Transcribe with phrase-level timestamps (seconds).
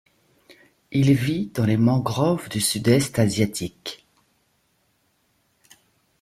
[0.91, 4.07] Il vit dans les mangroves du sud-est asiatique.